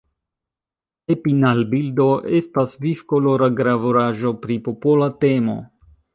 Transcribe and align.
Epinal-bildo 1.15 2.07
estas 2.39 2.75
viv-kolora 2.87 3.51
gravuraĵo 3.61 4.35
pri 4.47 4.59
popola 4.71 5.13
temo. 5.27 5.61